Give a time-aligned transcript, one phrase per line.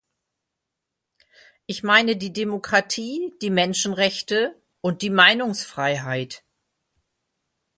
[1.67, 6.43] Ich meine die Demokratie, die Menschenrechte und die Meinungsfreiheit.